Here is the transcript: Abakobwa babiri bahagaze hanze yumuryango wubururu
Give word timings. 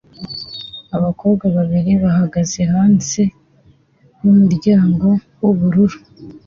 Abakobwa 0.97 1.45
babiri 1.55 1.91
bahagaze 2.03 2.59
hanze 2.73 3.21
yumuryango 4.21 5.07
wubururu 5.41 5.97